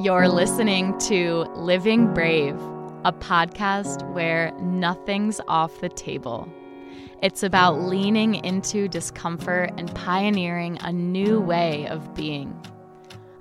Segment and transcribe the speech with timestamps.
[0.00, 2.54] You're listening to Living Brave,
[3.04, 6.48] a podcast where nothing's off the table.
[7.20, 12.56] It's about leaning into discomfort and pioneering a new way of being.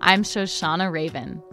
[0.01, 1.43] I'm Shoshana Raven.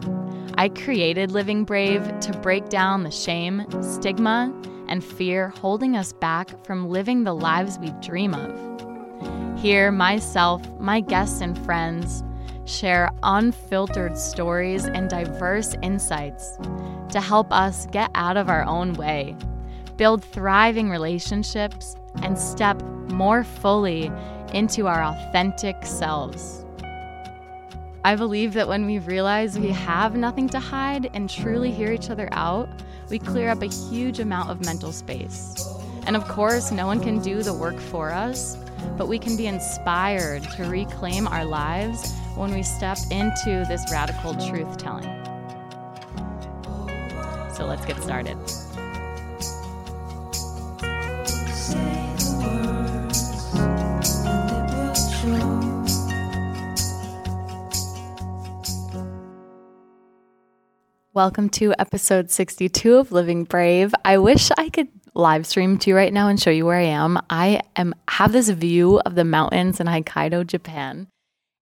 [0.57, 4.51] I created Living Brave to break down the shame, stigma,
[4.87, 9.59] and fear holding us back from living the lives we dream of.
[9.59, 12.23] Here, myself, my guests, and friends
[12.65, 16.57] share unfiltered stories and diverse insights
[17.11, 19.35] to help us get out of our own way,
[19.97, 24.11] build thriving relationships, and step more fully
[24.53, 26.65] into our authentic selves.
[28.03, 32.09] I believe that when we realize we have nothing to hide and truly hear each
[32.09, 32.69] other out,
[33.09, 35.67] we clear up a huge amount of mental space.
[36.05, 38.57] And of course, no one can do the work for us,
[38.97, 44.33] but we can be inspired to reclaim our lives when we step into this radical
[44.35, 45.03] truth telling.
[47.53, 48.37] So let's get started.
[61.15, 63.95] Welcome to episode 62 of Living Brave.
[64.03, 66.83] I wish I could live stream to you right now and show you where I
[66.83, 67.19] am.
[67.29, 71.07] I am have this view of the mountains in Hokkaido, Japan.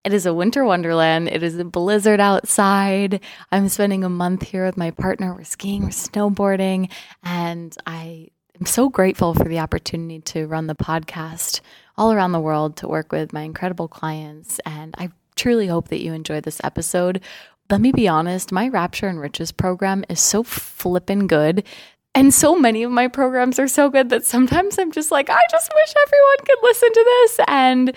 [0.04, 1.28] It is a winter wonderland.
[1.28, 3.20] It is a blizzard outside.
[3.50, 5.34] I'm spending a month here with my partner.
[5.34, 6.90] We're skiing, we're snowboarding,
[7.22, 8.28] and I
[8.60, 11.60] am so grateful for the opportunity to run the podcast
[11.96, 14.60] all around the world to work with my incredible clients.
[14.66, 17.22] And I truly hope that you enjoyed this episode.
[17.70, 21.64] Let me be honest, my Rapture and Riches program is so flippin' good.
[22.14, 25.40] And so many of my programs are so good that sometimes I'm just like, I
[25.50, 27.40] just wish everyone could listen to this.
[27.48, 27.96] And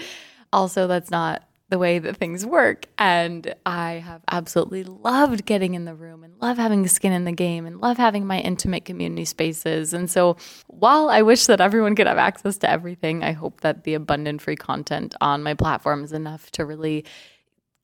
[0.52, 2.88] also, that's not the way that things work.
[2.98, 7.34] And I have absolutely loved getting in the room and love having skin in the
[7.34, 9.94] game and love having my intimate community spaces.
[9.94, 13.84] And so while I wish that everyone could have access to everything, I hope that
[13.84, 17.04] the abundant free content on my platform is enough to really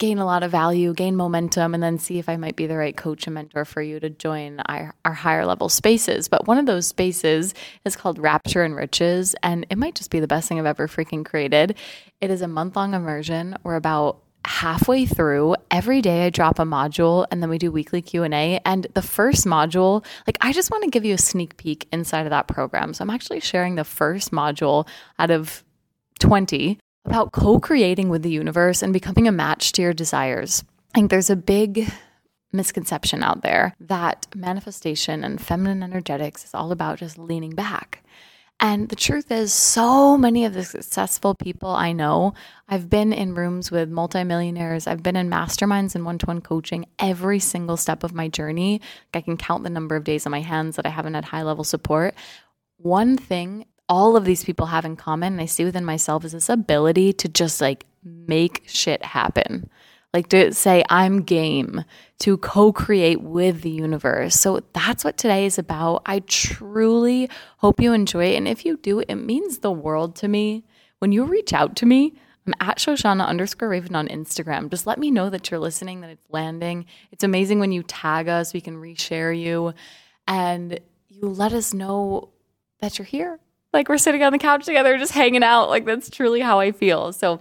[0.04, 2.76] gain a lot of value, gain momentum, and then see if I might be the
[2.76, 6.28] right coach and mentor for you to join our, our higher level spaces.
[6.28, 7.54] But one of those spaces
[7.86, 10.90] is called Rapture and Riches, and it might just be the best thing I've ever
[10.90, 11.78] freaking created.
[12.20, 13.56] It is a month long immersion.
[13.64, 18.02] We're about halfway through every day i drop a module and then we do weekly
[18.02, 21.88] q&a and the first module like i just want to give you a sneak peek
[21.94, 24.86] inside of that program so i'm actually sharing the first module
[25.18, 25.64] out of
[26.20, 30.64] 20 about co creating with the universe and becoming a match to your desires.
[30.94, 31.92] I think there's a big
[32.52, 38.04] misconception out there that manifestation and feminine energetics is all about just leaning back.
[38.60, 42.34] And the truth is, so many of the successful people I know,
[42.70, 46.86] I've been in rooms with multimillionaires, I've been in masterminds and one to one coaching
[47.00, 48.80] every single step of my journey.
[49.14, 51.42] I can count the number of days on my hands that I haven't had high
[51.42, 52.14] level support.
[52.78, 56.32] One thing all of these people have in common, and I see within myself, is
[56.32, 59.70] this ability to just like make shit happen.
[60.14, 61.84] Like to say, I'm game
[62.20, 64.36] to co create with the universe.
[64.36, 66.04] So that's what today is about.
[66.06, 68.38] I truly hope you enjoy it.
[68.38, 70.66] And if you do, it means the world to me.
[71.00, 72.14] When you reach out to me,
[72.46, 74.70] I'm at Shoshana underscore Raven on Instagram.
[74.70, 76.86] Just let me know that you're listening, that it's landing.
[77.12, 79.74] It's amazing when you tag us, we can reshare you,
[80.28, 80.80] and
[81.10, 82.30] you let us know
[82.80, 83.40] that you're here
[83.74, 85.70] like we're sitting on the couch together, just hanging out.
[85.70, 87.12] Like that's truly how I feel.
[87.12, 87.40] So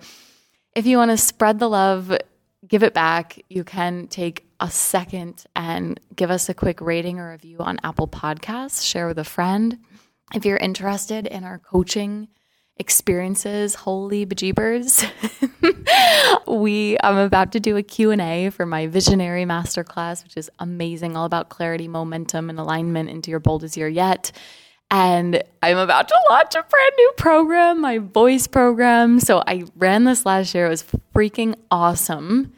[0.74, 2.16] if you want to spread the love,
[2.66, 7.30] give it back, you can take a second and give us a quick rating or
[7.30, 9.78] review on Apple Podcasts, share with a friend.
[10.34, 12.28] If you're interested in our coaching
[12.76, 15.06] experiences, holy bejeebers,
[16.46, 21.26] we I'm about to do a Q&A for my visionary masterclass, which is amazing, all
[21.26, 24.32] about clarity, momentum, and alignment into your boldest year yet.
[24.92, 29.20] And I'm about to launch a brand new program, my voice program.
[29.20, 30.66] So I ran this last year.
[30.66, 30.84] It was
[31.14, 32.52] freaking awesome.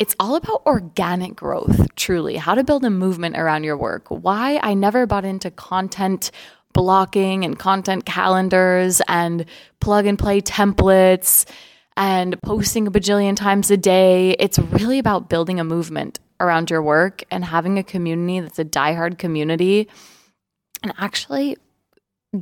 [0.00, 4.08] It's all about organic growth, truly, how to build a movement around your work.
[4.08, 6.32] Why I never bought into content
[6.72, 9.44] blocking and content calendars and
[9.78, 11.48] plug and play templates
[11.96, 14.32] and posting a bajillion times a day.
[14.40, 18.64] It's really about building a movement around your work and having a community that's a
[18.64, 19.88] diehard community
[20.82, 21.56] and actually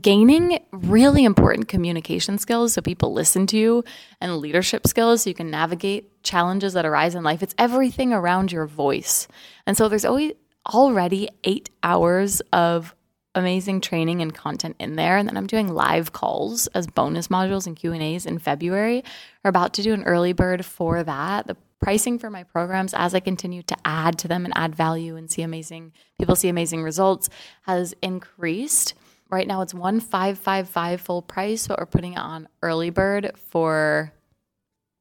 [0.01, 3.85] gaining really important communication skills so people listen to you
[4.21, 7.43] and leadership skills so you can navigate challenges that arise in life.
[7.43, 9.27] It's everything around your voice.
[9.67, 10.33] And so there's always
[10.73, 12.95] already 8 hours of
[13.35, 17.67] amazing training and content in there and then I'm doing live calls as bonus modules
[17.67, 19.03] and Q&As in February.
[19.43, 21.47] We're about to do an early bird for that.
[21.47, 25.17] The pricing for my programs as I continue to add to them and add value
[25.17, 27.29] and see amazing people see amazing results
[27.63, 28.95] has increased.
[29.31, 34.13] Right now it's 1555 full price, but we're putting it on early bird for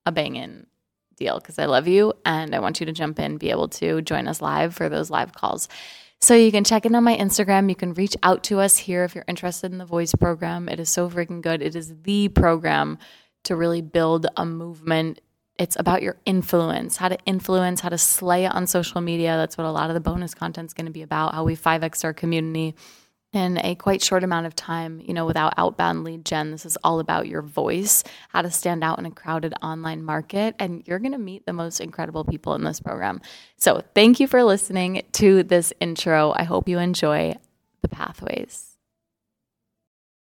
[0.06, 0.68] a banging
[1.18, 4.02] deal because I love you and I want you to jump in, be able to
[4.02, 5.68] join us live for those live calls.
[6.22, 7.70] So you can check in on my Instagram.
[7.70, 10.68] You can reach out to us here if you're interested in the voice program.
[10.68, 11.62] It is so freaking good.
[11.62, 12.98] It is the program
[13.46, 15.22] to really build a movement.
[15.60, 19.36] It's about your influence, how to influence, how to slay it on social media.
[19.36, 21.58] That's what a lot of the bonus content is going to be about, how we
[21.58, 22.76] 5X our community
[23.34, 26.52] in a quite short amount of time, you know, without outbound lead gen.
[26.52, 30.56] This is all about your voice, how to stand out in a crowded online market.
[30.60, 33.22] And you're going to meet the most incredible people in this program.
[33.58, 36.34] So thank you for listening to this intro.
[36.36, 37.36] I hope you enjoy
[37.82, 38.69] the pathways.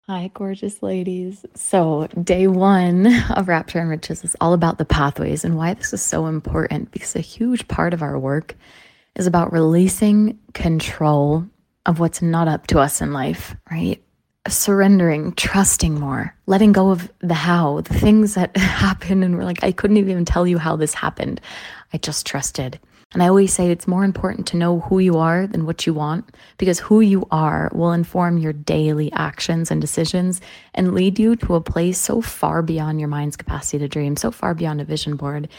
[0.08, 1.46] Hi, gorgeous ladies.
[1.54, 3.06] So, day one
[3.36, 6.90] of Rapture and Riches is all about the pathways and why this is so important
[6.90, 8.56] because a huge part of our work
[9.16, 11.46] is about releasing control
[11.86, 14.04] of what's not up to us in life, right?
[14.48, 19.22] Surrendering, trusting more, letting go of the how, the things that happen.
[19.22, 21.40] And we're like, I couldn't even tell you how this happened.
[21.94, 22.80] I just trusted.
[23.14, 25.94] And I always say it's more important to know who you are than what you
[25.94, 30.40] want, because who you are will inform your daily actions and decisions
[30.74, 34.32] and lead you to a place so far beyond your mind's capacity to dream, so
[34.32, 35.50] far beyond a vision board.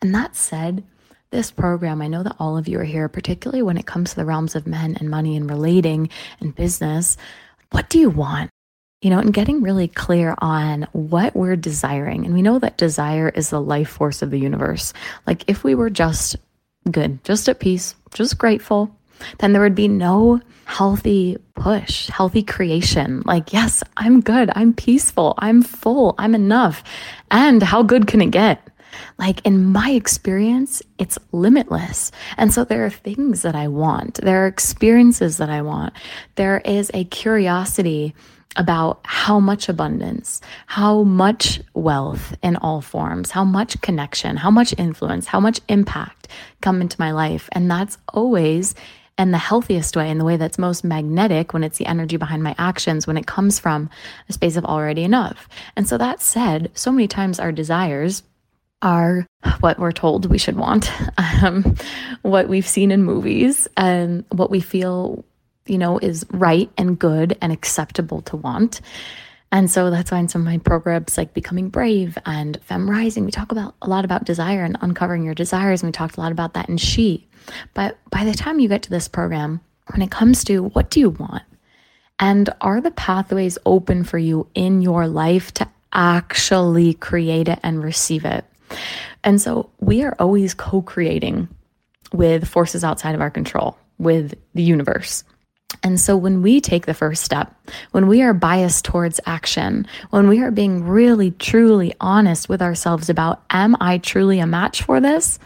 [0.00, 0.84] And that said,
[1.30, 4.16] this program, I know that all of you are here, particularly when it comes to
[4.16, 6.10] the realms of men and money and relating
[6.40, 7.16] and business.
[7.70, 8.50] What do you want?
[9.00, 12.24] You know, and getting really clear on what we're desiring.
[12.24, 14.92] And we know that desire is the life force of the universe.
[15.26, 16.36] Like, if we were just
[16.90, 18.94] good, just at peace, just grateful,
[19.38, 23.22] then there would be no healthy push, healthy creation.
[23.26, 26.82] Like, yes, I'm good, I'm peaceful, I'm full, I'm enough.
[27.30, 28.66] And how good can it get?
[29.18, 32.10] Like in my experience, it's limitless.
[32.36, 35.92] And so there are things that I want, there are experiences that I want.
[36.36, 38.14] There is a curiosity
[38.56, 44.74] about how much abundance, how much wealth in all forms, how much connection, how much
[44.76, 46.28] influence, how much impact
[46.60, 47.48] come into my life.
[47.52, 48.74] And that's always
[49.20, 52.42] and the healthiest way and the way that's most magnetic when it's the energy behind
[52.42, 53.90] my actions when it comes from
[54.30, 55.46] a space of already enough.
[55.76, 58.22] And so that said, so many times our desires
[58.80, 59.26] are
[59.60, 60.90] what we're told we should want,
[61.42, 61.76] um,
[62.22, 65.22] what we've seen in movies, and what we feel,
[65.66, 68.80] you know, is right and good and acceptable to want.
[69.52, 73.24] And so that's why in some of my programs like Becoming Brave and Fem Rising,
[73.24, 75.82] we talk about a lot about desire and uncovering your desires.
[75.82, 77.26] And we talked a lot about that in She.
[77.74, 81.00] But by the time you get to this program, when it comes to what do
[81.00, 81.42] you want?
[82.20, 87.82] And are the pathways open for you in your life to actually create it and
[87.82, 88.44] receive it?
[89.24, 91.48] And so we are always co creating
[92.12, 95.24] with forces outside of our control, with the universe.
[95.82, 97.54] And so when we take the first step,
[97.92, 103.08] when we are biased towards action, when we are being really, truly honest with ourselves
[103.08, 105.38] about, am I truly a match for this?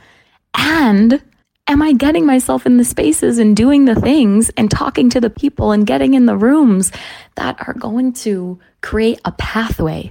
[0.55, 1.23] And
[1.69, 5.31] am I getting myself in the spaces and doing the things and talking to the
[5.31, 6.91] people and getting in the rooms
[7.37, 10.11] that are going to create a pathway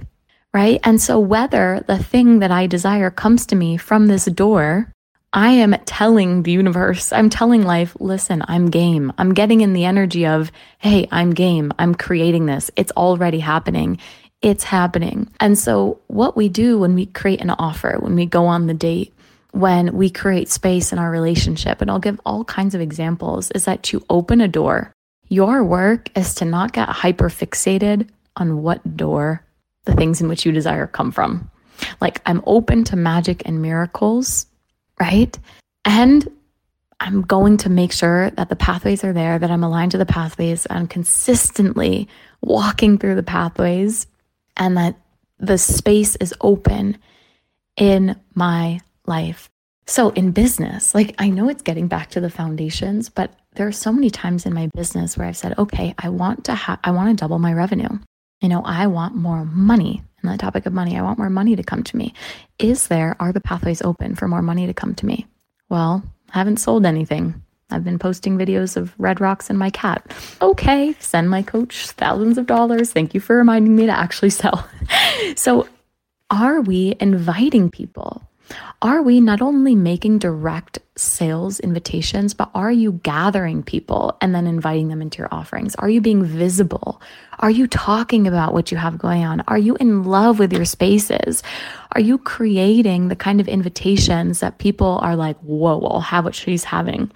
[0.54, 0.80] right?
[0.84, 4.90] And so, whether the thing that I desire comes to me from this door,
[5.36, 9.12] I am telling the universe, I'm telling life, listen, I'm game.
[9.18, 11.72] I'm getting in the energy of, hey, I'm game.
[11.76, 12.70] I'm creating this.
[12.76, 13.98] It's already happening.
[14.42, 15.28] It's happening.
[15.40, 18.74] And so, what we do when we create an offer, when we go on the
[18.74, 19.12] date,
[19.50, 23.64] when we create space in our relationship, and I'll give all kinds of examples, is
[23.64, 24.92] that to open a door.
[25.28, 29.44] Your work is to not get hyper fixated on what door
[29.84, 31.50] the things in which you desire come from.
[32.00, 34.46] Like I'm open to magic and miracles,
[35.00, 35.38] right?
[35.84, 36.26] And
[37.00, 40.06] I'm going to make sure that the pathways are there, that I'm aligned to the
[40.06, 42.08] pathways, I'm consistently
[42.40, 44.06] walking through the pathways,
[44.56, 44.96] and that
[45.38, 46.96] the space is open
[47.76, 49.50] in my life.
[49.86, 53.72] So, in business, like I know it's getting back to the foundations, but there are
[53.72, 56.92] so many times in my business where I've said, okay, I want to have, I
[56.92, 57.98] want to double my revenue
[58.44, 60.02] you know, I want more money.
[60.24, 62.14] And the topic of money, I want more money to come to me.
[62.58, 65.26] Is there, are the pathways open for more money to come to me?
[65.68, 66.02] Well,
[66.32, 67.42] I haven't sold anything.
[67.70, 70.14] I've been posting videos of red rocks and my cat.
[70.40, 72.90] Okay, send my coach thousands of dollars.
[72.90, 74.66] Thank you for reminding me to actually sell.
[75.36, 75.68] so,
[76.30, 78.22] are we inviting people?
[78.80, 84.46] Are we not only making direct sales invitations, but are you gathering people and then
[84.46, 85.74] inviting them into your offerings?
[85.76, 87.02] Are you being visible?
[87.40, 89.42] Are you talking about what you have going on?
[89.48, 91.42] Are you in love with your spaces?
[91.92, 96.34] Are you creating the kind of invitations that people are like, whoa, I'll have what
[96.34, 97.10] she's having?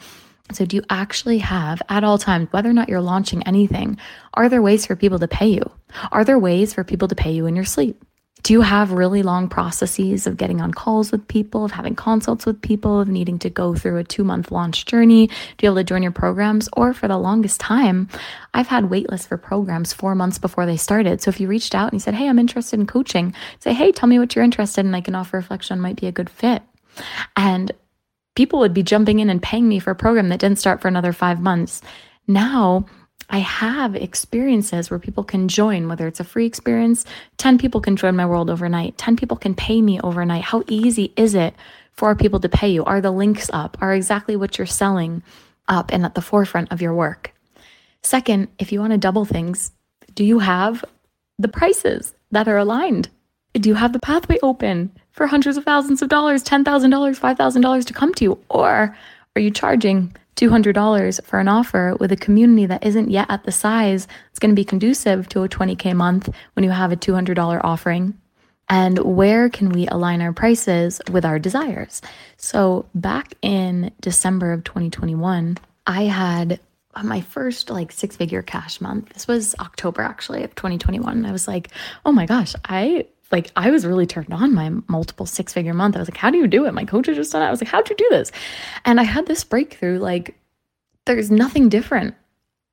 [0.51, 3.99] So, do you actually have at all times, whether or not you're launching anything,
[4.33, 5.71] are there ways for people to pay you?
[6.11, 8.03] Are there ways for people to pay you in your sleep?
[8.43, 12.47] Do you have really long processes of getting on calls with people, of having consults
[12.47, 15.77] with people, of needing to go through a two month launch journey to be able
[15.77, 16.69] to join your programs?
[16.75, 18.09] Or for the longest time,
[18.55, 21.21] I've had waitlists for programs four months before they started.
[21.21, 23.93] So if you reached out and you said, Hey, I'm interested in coaching, say, Hey,
[23.93, 24.95] tell me what you're interested in.
[24.95, 26.63] I can offer reflection might be a good fit.
[27.37, 27.73] And
[28.35, 30.89] people would be jumping in and paying me for a program that didn't start for
[30.89, 31.83] another five months.
[32.29, 32.87] Now,
[33.31, 37.05] I have experiences where people can join, whether it's a free experience,
[37.37, 40.43] 10 people can join my world overnight, 10 people can pay me overnight.
[40.43, 41.55] How easy is it
[41.93, 42.85] for people to pay you?
[42.85, 43.77] Are the links up?
[43.81, 45.23] Are exactly what you're selling
[45.69, 47.35] up and at the forefront of your work?
[48.03, 49.73] Second, if you want to double things,
[50.15, 50.85] do you have
[51.39, 53.11] the prices that are aligned?
[53.53, 57.93] Do you have the pathway open for hundreds of thousands of dollars, $10,000, $5,000 to
[57.93, 58.39] come to you?
[58.49, 58.97] Or
[59.37, 63.53] are you charging $200 for an offer with a community that isn't yet at the
[63.53, 67.61] size it's going to be conducive to a 20K month when you have a $200
[67.65, 68.17] offering.
[68.69, 72.03] And where can we align our prices with our desires?
[72.37, 76.61] So, back in December of 2021, I had
[77.03, 79.09] my first like six figure cash month.
[79.15, 81.27] This was October actually of 2021.
[81.27, 81.69] I was like,
[82.05, 85.97] oh my gosh, I like I was really turned on my multiple six figure month.
[85.97, 86.75] I was like, how do you do it?
[86.75, 87.47] My coach just done it.
[87.47, 88.33] I was like, how'd you do this?
[88.85, 90.39] And I had this breakthrough like,
[91.07, 92.15] there's nothing different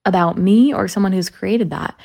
[0.04, 1.98] about me or someone who's created that.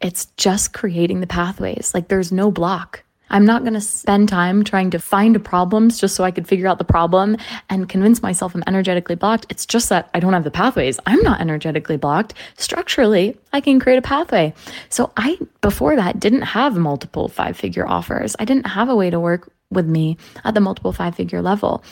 [0.00, 1.92] It's just creating the pathways.
[1.92, 3.02] Like, there's no block.
[3.30, 6.66] I'm not going to spend time trying to find problems just so I could figure
[6.66, 7.36] out the problem
[7.68, 9.46] and convince myself I'm energetically blocked.
[9.50, 10.98] It's just that I don't have the pathways.
[11.06, 12.34] I'm not energetically blocked.
[12.56, 14.54] Structurally, I can create a pathway.
[14.88, 18.36] So I, before that, didn't have multiple five figure offers.
[18.38, 21.82] I didn't have a way to work with me at the multiple five figure level.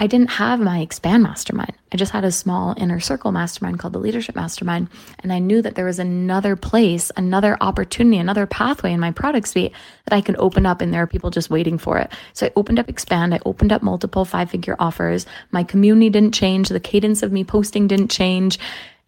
[0.00, 1.72] I didn't have my expand mastermind.
[1.90, 4.88] I just had a small inner circle mastermind called the leadership mastermind.
[5.18, 9.48] And I knew that there was another place, another opportunity, another pathway in my product
[9.48, 9.72] suite
[10.04, 10.80] that I could open up.
[10.80, 12.12] And there are people just waiting for it.
[12.32, 13.34] So I opened up expand.
[13.34, 15.26] I opened up multiple five figure offers.
[15.50, 16.68] My community didn't change.
[16.68, 18.60] The cadence of me posting didn't change.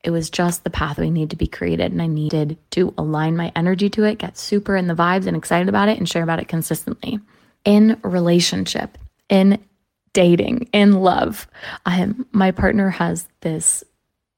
[0.02, 1.92] It was just the pathway needed to be created.
[1.92, 5.36] And I needed to align my energy to it, get super in the vibes and
[5.36, 7.20] excited about it, and share about it consistently.
[7.64, 9.62] In relationship, in
[10.12, 11.46] dating, in love.
[11.86, 13.84] Um, my partner has this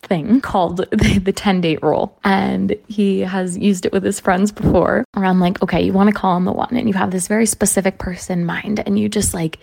[0.02, 2.18] thing called the, the 10 date rule.
[2.24, 6.14] And he has used it with his friends before around like, okay, you want to
[6.14, 9.08] call on the one and you have this very specific person in mind and you
[9.08, 9.58] just like,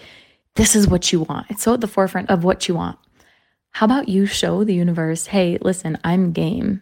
[0.56, 1.48] this is what you want.
[1.50, 2.98] It's so at the forefront of what you want.
[3.72, 6.82] How about you show the universe, hey, listen, I'm game.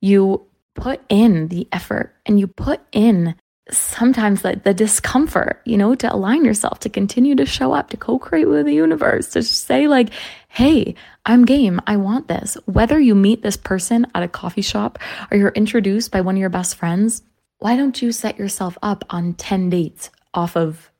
[0.00, 3.34] You put in the effort and you put in
[3.72, 7.96] sometimes the, the discomfort, you know, to align yourself, to continue to show up, to
[7.96, 10.10] co create with the universe, to say, like,
[10.48, 10.94] hey,
[11.26, 11.80] I'm game.
[11.86, 12.56] I want this.
[12.66, 14.98] Whether you meet this person at a coffee shop
[15.30, 17.22] or you're introduced by one of your best friends,
[17.58, 20.90] why don't you set yourself up on 10 dates off of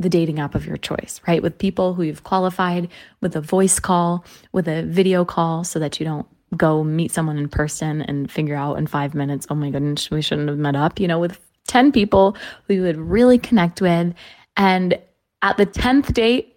[0.00, 1.42] the dating app of your choice, right?
[1.42, 2.88] With people who you've qualified,
[3.20, 7.36] with a voice call, with a video call, so that you don't go meet someone
[7.36, 10.76] in person and figure out in five minutes, oh my goodness, we shouldn't have met
[10.76, 11.38] up, you know, with
[11.68, 12.36] 10 people
[12.68, 14.14] you would really connect with.
[14.56, 14.98] And
[15.42, 16.56] at the 10th date,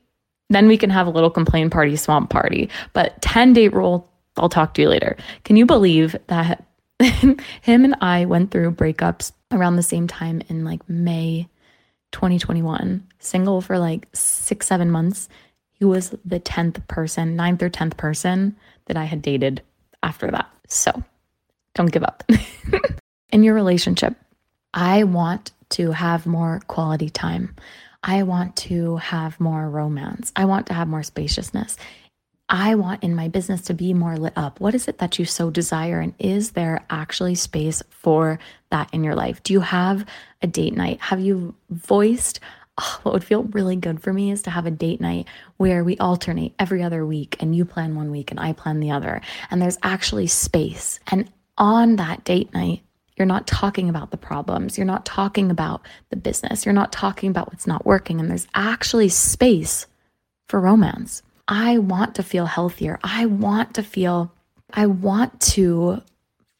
[0.49, 2.69] then we can have a little complain party, swamp party.
[2.93, 5.15] But 10 date rule, I'll talk to you later.
[5.43, 6.65] Can you believe that
[6.99, 11.47] him and I went through breakups around the same time in like May
[12.11, 15.29] 2021, single for like six, seven months?
[15.71, 19.61] He was the 10th person, ninth or 10th person that I had dated
[20.03, 20.49] after that.
[20.67, 21.03] So
[21.75, 22.23] don't give up.
[23.31, 24.15] in your relationship,
[24.73, 27.55] I want to have more quality time.
[28.03, 30.31] I want to have more romance.
[30.35, 31.77] I want to have more spaciousness.
[32.49, 34.59] I want in my business to be more lit up.
[34.59, 36.01] What is it that you so desire?
[36.01, 38.39] And is there actually space for
[38.71, 39.41] that in your life?
[39.43, 40.05] Do you have
[40.41, 40.99] a date night?
[40.99, 42.41] Have you voiced?
[42.77, 45.83] Oh, what would feel really good for me is to have a date night where
[45.83, 49.21] we alternate every other week and you plan one week and I plan the other.
[49.49, 50.99] And there's actually space.
[51.07, 52.81] And on that date night,
[53.17, 54.77] you're not talking about the problems.
[54.77, 56.65] You're not talking about the business.
[56.65, 58.19] You're not talking about what's not working.
[58.19, 59.87] And there's actually space
[60.47, 61.21] for romance.
[61.47, 62.99] I want to feel healthier.
[63.03, 64.33] I want to feel,
[64.73, 66.01] I want to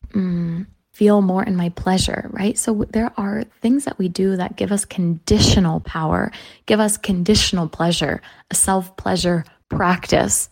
[0.10, 2.58] mm, feel more in my pleasure, right?
[2.58, 6.32] So there are things that we do that give us conditional power,
[6.66, 10.50] give us conditional pleasure, a self pleasure practice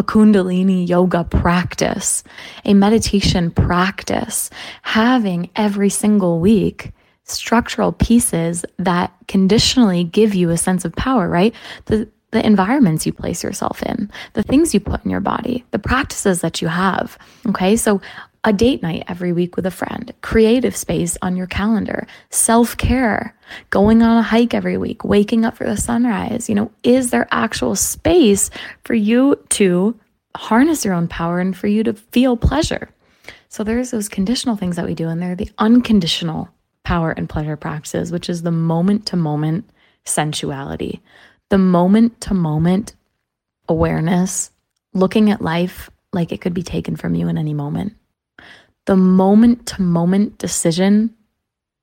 [0.00, 2.24] a Kundalini yoga practice,
[2.64, 4.48] a meditation practice,
[4.80, 6.92] having every single week
[7.24, 11.54] structural pieces that conditionally give you a sense of power, right?
[11.84, 15.80] The the environments you place yourself in, the things you put in your body, the
[15.80, 17.18] practices that you have.
[17.48, 17.76] Okay.
[17.76, 18.00] So
[18.44, 23.34] a date night every week with a friend, creative space on your calendar, self care,
[23.70, 26.48] going on a hike every week, waking up for the sunrise.
[26.48, 28.50] You know, is there actual space
[28.84, 29.98] for you to
[30.36, 32.88] harness your own power and for you to feel pleasure?
[33.48, 36.48] So there's those conditional things that we do, and they're the unconditional
[36.84, 39.68] power and pleasure practices, which is the moment to moment
[40.04, 41.00] sensuality,
[41.50, 42.94] the moment to moment
[43.68, 44.50] awareness,
[44.94, 47.94] looking at life like it could be taken from you in any moment
[48.90, 51.14] the moment to moment decision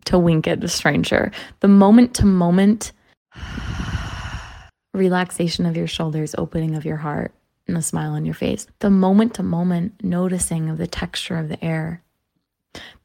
[0.04, 2.92] to wink at a stranger, the moment to moment
[4.94, 7.34] relaxation of your shoulders, opening of your heart,
[7.66, 11.48] and a smile on your face, the moment to moment noticing of the texture of
[11.48, 12.04] the air,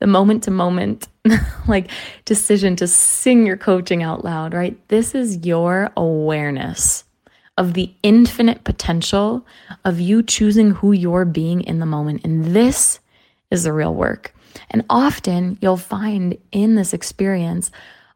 [0.00, 1.06] the moment to moment
[1.68, 1.88] like
[2.24, 4.76] decision to sing your coaching out loud, right?
[4.88, 7.04] This is your awareness
[7.56, 9.46] of the infinite potential
[9.84, 12.22] of you choosing who you're being in the moment.
[12.24, 12.98] And this
[13.52, 14.34] is the real work.
[14.70, 17.70] And often you'll find in this experience,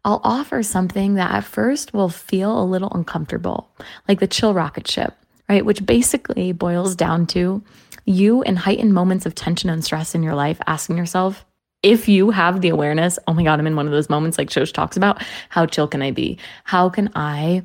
[0.04, 3.70] I'll offer something that at first will feel a little uncomfortable,
[4.08, 5.14] like the chill rocket ship,
[5.48, 5.64] right?
[5.64, 7.62] Which basically boils down to
[8.04, 11.44] you in heightened moments of tension and stress in your life, asking yourself,
[11.82, 14.48] if you have the awareness, oh my God, I'm in one of those moments like
[14.48, 16.38] Shosh talks about, how chill can I be?
[16.64, 17.64] How can I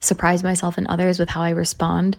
[0.00, 2.16] surprise myself and others with how I respond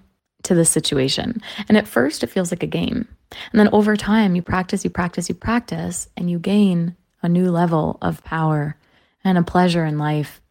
[0.48, 1.42] to the situation?
[1.70, 3.08] And at first, it feels like a game.
[3.52, 7.52] And then over time, you practice, you practice, you practice, and you gain a new
[7.52, 8.76] level of power
[9.24, 10.42] and a pleasure in life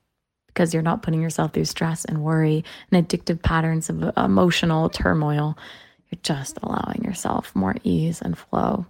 [0.47, 5.57] because you're not putting yourself through stress and worry and addictive patterns of emotional turmoil.
[6.11, 8.87] You're just allowing yourself more ease and flow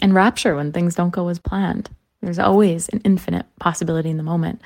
[0.00, 1.90] and rapture when things don't go as planned.
[2.22, 4.60] There's always an infinite possibility in the moment.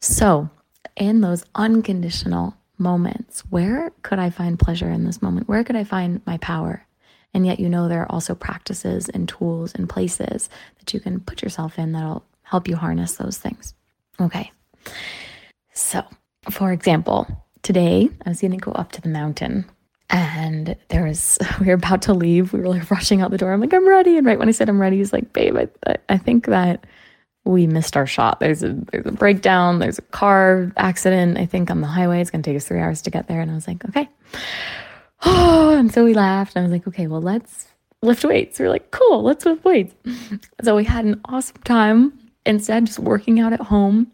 [0.00, 0.50] So,
[0.94, 5.48] in those unconditional moments, where could I find pleasure in this moment?
[5.48, 6.86] Where could I find my power?
[7.34, 11.20] And yet, you know, there are also practices and tools and places that you can
[11.20, 13.74] put yourself in that'll help you harness those things.
[14.20, 14.50] Okay.
[15.72, 16.02] So,
[16.50, 17.26] for example,
[17.62, 19.66] today I was going to go up to the mountain
[20.08, 22.52] and there was, we were about to leave.
[22.52, 23.52] We were like rushing out the door.
[23.52, 24.16] I'm like, I'm ready.
[24.16, 26.86] And right when I said I'm ready, he's like, babe, I, I think that
[27.46, 28.40] we missed our shot.
[28.40, 29.78] There's a there's a breakdown.
[29.78, 31.38] There's a car accident.
[31.38, 32.20] I think on the highway.
[32.20, 33.40] It's gonna take us three hours to get there.
[33.40, 34.08] And I was like, okay,
[35.24, 36.56] oh, and so we laughed.
[36.56, 37.68] And I was like, okay, well, let's
[38.02, 38.58] lift weights.
[38.58, 39.94] We are like, cool, let's lift weights.
[40.62, 44.10] So we had an awesome time instead, just working out at home.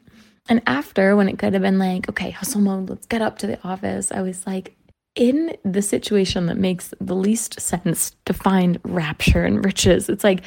[0.49, 3.47] And after, when it could have been like, okay, hustle mode, let's get up to
[3.47, 4.77] the office, I was like,
[5.15, 10.43] in the situation that makes the least sense to find rapture and riches, it's like,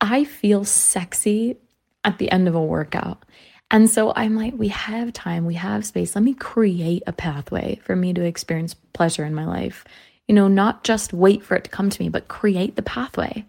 [0.00, 1.58] I feel sexy
[2.04, 3.24] at the end of a workout.
[3.70, 6.14] And so I'm like, we have time, we have space.
[6.16, 9.84] Let me create a pathway for me to experience pleasure in my life.
[10.26, 13.44] You know, not just wait for it to come to me, but create the pathway.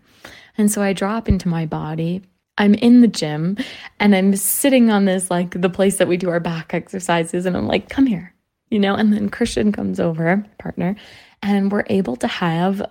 [0.58, 2.22] And so I drop into my body.
[2.58, 3.58] I'm in the gym
[4.00, 7.46] and I'm sitting on this, like the place that we do our back exercises.
[7.46, 8.34] And I'm like, come here,
[8.70, 8.94] you know?
[8.94, 10.96] And then Christian comes over, partner,
[11.42, 12.84] and we're able to have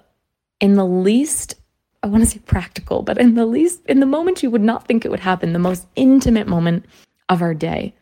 [0.60, 1.54] in the least
[2.02, 4.86] I want to say practical, but in the least, in the moment you would not
[4.86, 6.86] think it would happen, the most intimate moment
[7.28, 7.94] of our day.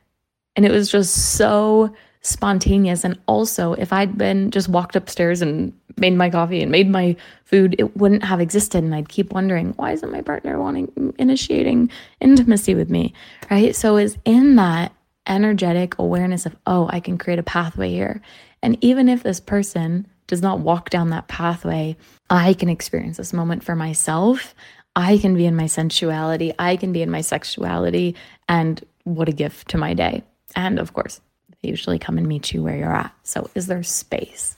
[0.57, 3.05] And it was just so spontaneous.
[3.05, 7.17] And also, if I'd been just walked upstairs and made my coffee and made my
[7.45, 8.85] food, it wouldn't have existed.
[8.85, 13.15] And I'd keep wondering, why isn't my partner wanting, initiating intimacy with me?
[13.51, 13.75] Right.
[13.75, 14.93] So it's in that
[15.27, 18.21] energetic awareness of, oh, I can create a pathway here.
[18.63, 21.97] And even if this person does not walk down that pathway,
[22.31, 24.55] I can experience this moment for myself.
[24.95, 26.53] I can be in my sensuality.
[26.59, 28.15] I can be in my sexuality.
[28.49, 30.23] And what a gift to my day.
[30.55, 31.21] And of course,
[31.63, 33.13] they usually come and meet you where you're at.
[33.25, 34.57] So, is there space?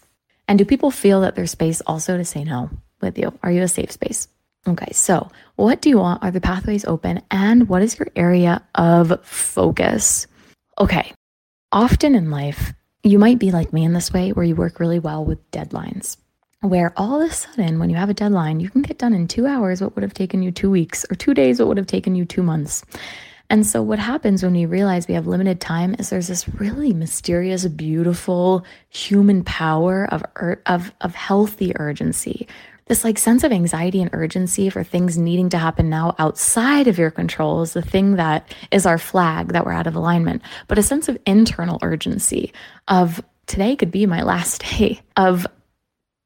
[0.49, 3.39] And do people feel that there's space also to say no with you?
[3.43, 4.29] Are you a safe space?
[4.69, 6.23] Okay, so what do you want?
[6.23, 7.23] Are the pathways open?
[7.31, 10.27] And what is your area of focus?
[10.79, 11.13] Okay,
[11.73, 14.99] often in life, you might be like me in this way where you work really
[14.99, 16.17] well with deadlines,
[16.61, 19.27] where all of a sudden, when you have a deadline, you can get done in
[19.27, 21.87] two hours what would have taken you two weeks, or two days what would have
[21.87, 22.85] taken you two months.
[23.49, 26.93] And so, what happens when we realize we have limited time is there's this really
[26.93, 30.23] mysterious, beautiful human power of,
[30.67, 32.47] of, of healthy urgency.
[32.91, 36.99] This like sense of anxiety and urgency for things needing to happen now outside of
[36.99, 40.43] your control is the thing that is our flag that we're out of alignment.
[40.67, 42.53] But a sense of internal urgency
[42.89, 45.47] of today could be my last day, of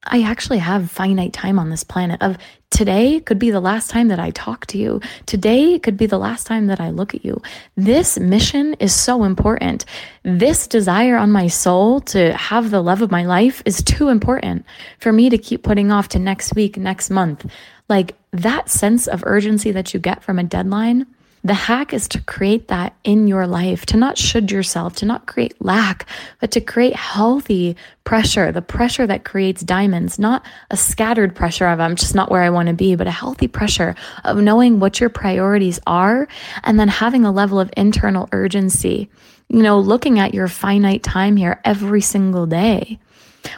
[0.07, 2.37] I actually have finite time on this planet of
[2.71, 5.01] today could be the last time that I talk to you.
[5.27, 7.41] Today could be the last time that I look at you.
[7.77, 9.85] This mission is so important.
[10.25, 14.67] This desire on my soul to have the love of my life is too important
[14.99, 17.47] for me to keep putting off to next week, next month.
[17.89, 21.07] Like that sense of urgency that you get from a deadline
[21.45, 25.27] the hack is to create that in your life, to not should yourself, to not
[25.27, 26.07] create lack,
[26.41, 31.81] but to create healthy pressure, the pressure that creates diamonds, not a scattered pressure of
[31.81, 35.01] I'm just not where I want to be, but a healthy pressure of knowing what
[35.01, 36.27] your priorities are
[36.63, 39.11] and then having a level of internal urgency.
[39.51, 42.99] You know, looking at your finite time here every single day.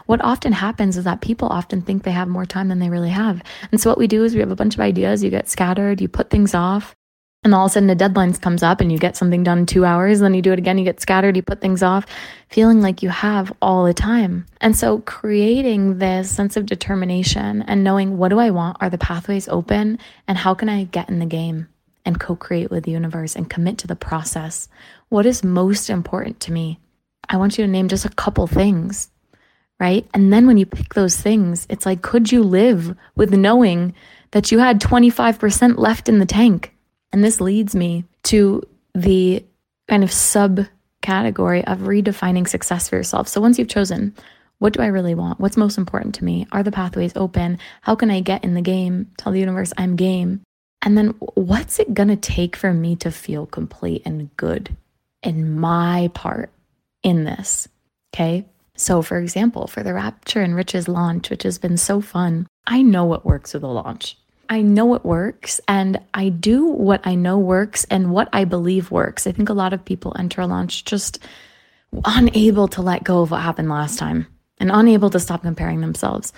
[0.06, 3.10] What often happens is that people often think they have more time than they really
[3.10, 3.40] have.
[3.70, 6.00] And so, what we do is we have a bunch of ideas, you get scattered,
[6.00, 6.96] you put things off,
[7.46, 9.66] and all of a sudden a deadline comes up and you get something done in
[9.66, 12.04] two hours then you do it again you get scattered you put things off
[12.48, 14.46] feeling like you have all the time.
[14.60, 18.98] And so creating this sense of determination and knowing what do i want are the
[18.98, 21.68] pathways open and how can i get in the game
[22.04, 24.68] and co-create with the universe and commit to the process?
[25.08, 26.78] What is most important to me?
[27.28, 29.10] I want you to name just a couple things
[29.78, 30.08] right?
[30.14, 33.94] And then when you pick those things it's like could you live with knowing
[34.30, 36.72] that you had 25% left in the tank
[37.16, 38.62] and this leads me to
[38.94, 39.42] the
[39.88, 43.26] kind of subcategory of redefining success for yourself.
[43.26, 44.14] So once you've chosen,
[44.58, 45.40] what do I really want?
[45.40, 46.46] What's most important to me?
[46.52, 47.58] Are the pathways open?
[47.80, 49.10] How can I get in the game?
[49.16, 50.42] Tell the universe I'm game.
[50.82, 54.76] And then what's it going to take for me to feel complete and good
[55.22, 56.50] in my part
[57.02, 57.66] in this?
[58.14, 58.44] Okay.
[58.76, 62.82] So, for example, for the Rapture and Riches launch, which has been so fun, I
[62.82, 64.18] know what works with a launch.
[64.48, 68.90] I know it works and I do what I know works and what I believe
[68.90, 69.26] works.
[69.26, 71.18] I think a lot of people enter a launch just
[72.04, 74.26] unable to let go of what happened last time
[74.58, 76.32] and unable to stop comparing themselves,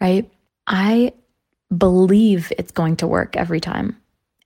[0.00, 0.30] right?
[0.66, 1.12] I
[1.76, 3.96] believe it's going to work every time.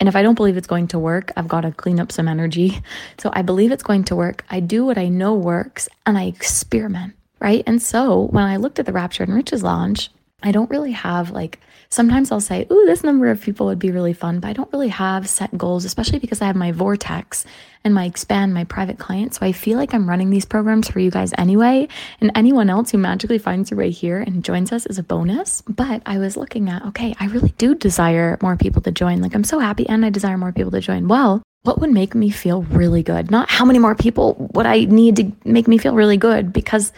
[0.00, 2.28] And if I don't believe it's going to work, I've got to clean up some
[2.28, 2.80] energy.
[3.18, 4.44] So I believe it's going to work.
[4.50, 7.62] I do what I know works and I experiment, right?
[7.66, 10.10] And so when I looked at the Rapture and Riches launch,
[10.44, 13.90] I don't really have like sometimes I'll say, Ooh, this number of people would be
[13.90, 17.46] really fun, but I don't really have set goals, especially because I have my vortex
[17.84, 19.38] and my expand, my private clients.
[19.38, 21.88] So I feel like I'm running these programs for you guys anyway.
[22.20, 25.62] And anyone else who magically finds your way here and joins us is a bonus.
[25.62, 29.22] But I was looking at, okay, I really do desire more people to join.
[29.22, 31.08] Like I'm so happy and I desire more people to join.
[31.08, 33.30] Well, what would make me feel really good?
[33.30, 36.92] Not how many more people would I need to make me feel really good because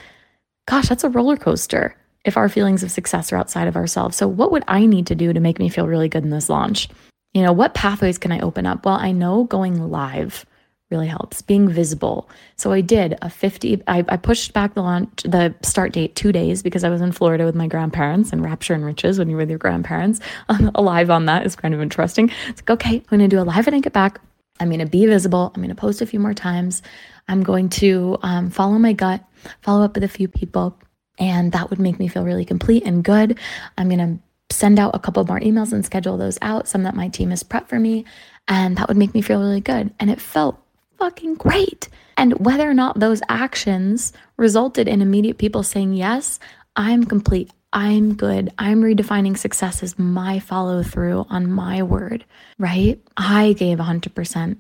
[0.67, 4.17] gosh, that's a roller coaster if our feelings of success are outside of ourselves.
[4.17, 6.51] So, what would I need to do to make me feel really good in this
[6.51, 6.89] launch?
[7.33, 8.85] You know, what pathways can I open up?
[8.85, 10.45] Well, I know going live
[10.91, 12.29] really helps, being visible.
[12.57, 16.33] So, I did a 50, I, I pushed back the launch, the start date two
[16.33, 19.39] days because I was in Florida with my grandparents and Rapture and Riches when you're
[19.39, 20.21] with your grandparents.
[20.75, 22.31] Alive on that is kind of interesting.
[22.49, 24.21] It's like, okay, I'm going to do a live when I get back.
[24.59, 25.53] I'm going to be visible.
[25.55, 26.83] I'm going to post a few more times.
[27.29, 29.23] I'm going to um, follow my gut,
[29.61, 30.77] follow up with a few people
[31.19, 33.39] and that would make me feel really complete and good.
[33.79, 36.95] I'm going to send out a couple more emails and schedule those out, some that
[36.95, 38.05] my team has prepped for me.
[38.49, 39.93] And that would make me feel really good.
[39.99, 40.61] And it felt
[40.99, 41.89] fucking great.
[42.17, 46.39] And whether or not those actions resulted in immediate people saying, Yes,
[46.75, 47.51] I'm complete.
[47.73, 48.53] I'm good.
[48.59, 52.25] I'm redefining success as my follow through on my word,
[52.59, 52.99] right?
[53.17, 54.57] I gave 100%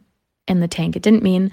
[0.49, 0.97] in the tank.
[0.97, 1.51] It didn't mean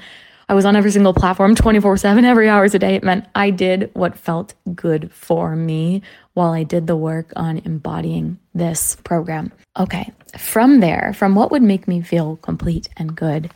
[0.50, 2.96] I was on every single platform 24 7, every hours a day.
[2.96, 6.02] It meant I did what felt good for me
[6.34, 9.52] while I did the work on embodying this program.
[9.78, 13.52] Okay, from there, from what would make me feel complete and good,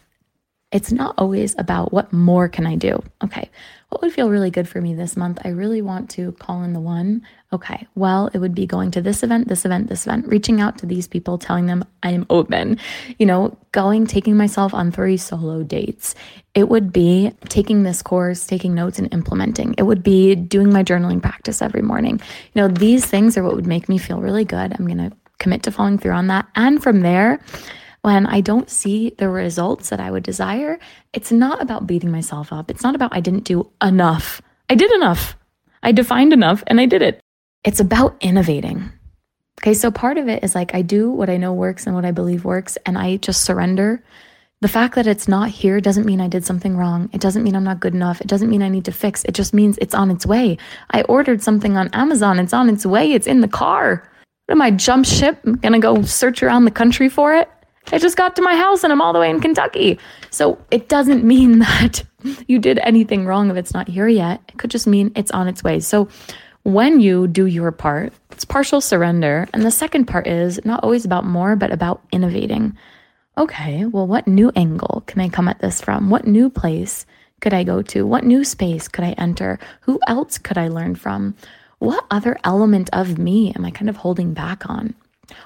[0.72, 3.02] it's not always about what more can I do.
[3.24, 3.50] Okay,
[3.90, 5.40] what would feel really good for me this month?
[5.46, 7.26] I really want to call in the one.
[7.54, 10.78] Okay, well, it would be going to this event, this event, this event, reaching out
[10.80, 12.80] to these people, telling them I am open,
[13.18, 16.16] you know, going, taking myself on three solo dates.
[16.54, 19.74] It would be taking this course, taking notes, and implementing.
[19.78, 22.20] It would be doing my journaling practice every morning.
[22.54, 24.74] You know, these things are what would make me feel really good.
[24.78, 26.48] I'm going to commit to following through on that.
[26.56, 27.40] And from there,
[28.08, 30.80] when I don't see the results that I would desire,
[31.12, 32.72] it's not about beating myself up.
[32.72, 34.42] It's not about I didn't do enough.
[34.70, 35.36] I did enough.
[35.84, 37.20] I defined enough and I did it.
[37.66, 38.90] It's about innovating.
[39.60, 42.06] Okay, so part of it is like I do what I know works and what
[42.06, 44.02] I believe works, and I just surrender.
[44.62, 47.10] The fact that it's not here doesn't mean I did something wrong.
[47.12, 48.22] It doesn't mean I'm not good enough.
[48.22, 49.26] It doesn't mean I need to fix.
[49.26, 50.58] It just means it's on its way.
[50.92, 52.40] I ordered something on Amazon.
[52.40, 53.12] It's on its way.
[53.12, 54.10] It's in the car.
[54.46, 55.42] What am I, jump ship?
[55.46, 57.50] I'm gonna go search around the country for it?
[57.92, 60.00] I just got to my house and I'm all the way in Kentucky.
[60.30, 62.04] So it doesn't mean that
[62.48, 64.42] you did anything wrong if it's not here yet.
[64.50, 65.80] It could just mean it's on its way.
[65.80, 66.10] So
[66.64, 69.48] when you do your part, it's partial surrender.
[69.54, 72.78] And the second part is not always about more, but about innovating.
[73.38, 76.10] Okay, well, what new angle can I come at this from?
[76.10, 77.06] What new place
[77.40, 78.06] could I go to?
[78.06, 79.60] What new space could I enter?
[79.82, 81.36] Who else could I learn from?
[81.80, 84.96] What other element of me am I kind of holding back on?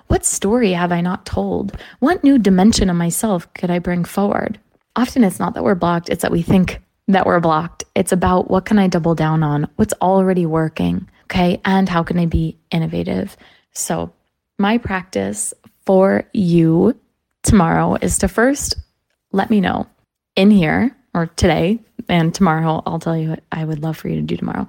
[0.07, 1.77] What story have I not told?
[1.99, 4.59] What new dimension of myself could I bring forward?
[4.95, 7.83] Often it's not that we're blocked, it's that we think that we're blocked.
[7.95, 9.67] It's about what can I double down on?
[9.75, 11.09] What's already working?
[11.25, 11.61] Okay.
[11.63, 13.37] And how can I be innovative?
[13.71, 14.13] So,
[14.57, 15.53] my practice
[15.85, 16.99] for you
[17.43, 18.75] tomorrow is to first
[19.31, 19.87] let me know
[20.35, 22.83] in here or today and tomorrow.
[22.85, 24.67] I'll tell you what I would love for you to do tomorrow.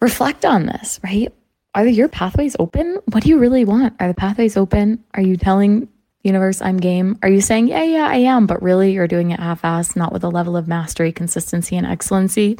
[0.00, 1.32] Reflect on this, right?
[1.74, 2.98] Are your pathways open?
[3.12, 3.94] What do you really want?
[4.00, 5.04] Are the pathways open?
[5.14, 5.88] Are you telling
[6.22, 7.18] universe, I'm game?
[7.22, 10.12] Are you saying, yeah, yeah, I am, but really you're doing it half assed, not
[10.12, 12.58] with a level of mastery, consistency, and excellency?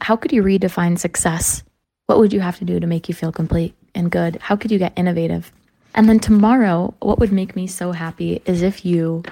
[0.00, 1.62] How could you redefine success?
[2.06, 4.38] What would you have to do to make you feel complete and good?
[4.40, 5.50] How could you get innovative?
[5.94, 9.22] And then tomorrow, what would make me so happy is if you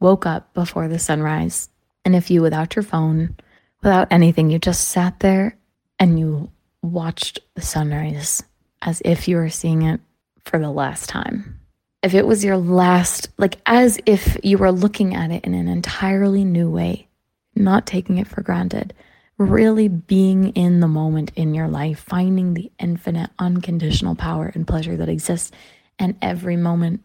[0.00, 1.68] woke up before the sunrise
[2.04, 3.36] and if you, without your phone,
[3.82, 5.56] without anything, you just sat there
[5.98, 6.50] and you
[6.82, 8.42] watched the sunrise
[8.82, 10.00] as if you were seeing it
[10.44, 11.60] for the last time
[12.02, 15.68] if it was your last, like as if you were looking at it in an
[15.68, 17.06] entirely new way,
[17.54, 18.92] not taking it for granted,
[19.38, 24.96] really being in the moment in your life, finding the infinite, unconditional power and pleasure
[24.96, 25.52] that exists
[25.98, 27.00] in every moment.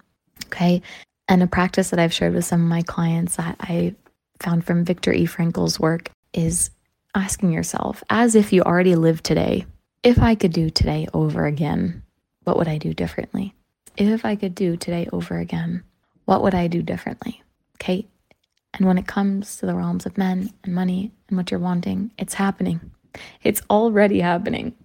[0.48, 0.82] Okay.
[1.28, 3.96] And a practice that I've shared with some of my clients that I
[4.40, 5.26] found from Viktor E.
[5.26, 6.72] Frankl's work is
[7.14, 9.66] asking yourself, as if you already live today,
[10.08, 12.02] if I could do today over again,
[12.46, 13.54] what would I do differently?
[13.98, 15.84] if I could do today over again,
[16.26, 17.42] what would I do differently?
[17.76, 18.08] Okay.
[18.76, 22.12] And when it comes to the realms of men and money and what you're wanting,
[22.18, 22.92] it's happening.
[23.44, 24.76] It's already happening.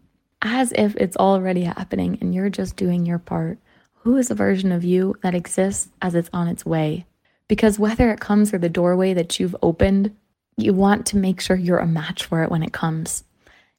[0.41, 3.59] As if it's already happening and you're just doing your part.
[3.99, 7.05] Who is the version of you that exists as it's on its way?
[7.47, 10.17] Because whether it comes through the doorway that you've opened,
[10.57, 13.25] you want to make sure you're a match for it when it comes.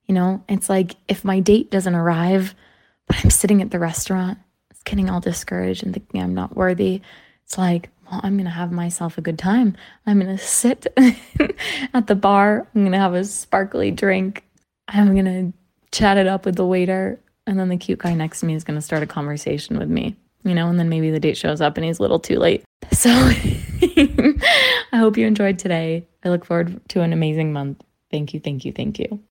[0.08, 2.56] You know, it's like if my date doesn't arrive,
[3.08, 4.38] but I'm sitting at the restaurant
[4.86, 7.02] getting all discouraged and thinking I'm not worthy,
[7.46, 9.76] it's like, well, I'm going to have myself a good time.
[10.06, 10.88] I'm going to sit
[11.94, 12.68] at the bar.
[12.74, 14.44] I'm going to have a sparkly drink.
[14.88, 15.54] I'm going to
[15.92, 17.20] chat it up with the waiter.
[17.48, 19.90] And then the cute guy next to me is going to start a conversation with
[19.90, 22.40] me, you know, and then maybe the date shows up and he's a little too
[22.40, 22.64] late.
[22.92, 26.06] So I hope you enjoyed today.
[26.24, 27.82] I look forward to an amazing month.
[28.12, 29.22] Thank you, thank you, thank you.